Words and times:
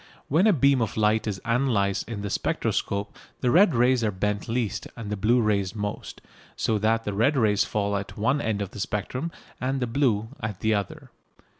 When 0.29 0.47
a 0.47 0.51
beam 0.51 0.81
of 0.81 0.97
light 0.97 1.27
is 1.27 1.39
analysed 1.45 2.09
in 2.09 2.21
the 2.23 2.31
spectroscope 2.31 3.15
the 3.41 3.51
red 3.51 3.75
rays 3.75 4.03
are 4.03 4.09
bent 4.09 4.49
least 4.49 4.87
and 4.97 5.11
the 5.11 5.15
blue 5.15 5.39
rays 5.39 5.75
most, 5.75 6.21
so 6.55 6.79
that 6.79 7.03
the 7.03 7.13
red 7.13 7.37
rays 7.37 7.65
fall 7.65 7.95
at 7.95 8.17
one 8.17 8.41
end 8.41 8.63
of 8.63 8.71
the 8.71 8.79
spectrum 8.79 9.31
and 9.61 9.79
the 9.79 9.85
blue 9.85 10.29
at 10.41 10.61
the 10.61 10.73
other. 10.73 11.11